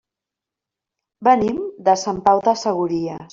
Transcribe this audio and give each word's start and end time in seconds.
Venim 1.27 1.59
de 1.91 1.95
Sant 2.05 2.23
Pau 2.29 2.43
de 2.49 2.57
Segúries. 2.65 3.25